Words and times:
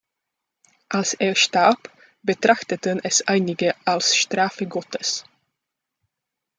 Als 0.89 1.13
er 1.13 1.35
starb, 1.35 1.93
betrachteten 2.23 3.01
es 3.03 3.27
einige 3.27 3.75
als 3.85 4.15
Strafe 4.17 4.65
Gottes. 4.65 5.25